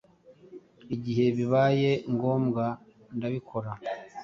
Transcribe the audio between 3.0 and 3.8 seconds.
ndabikora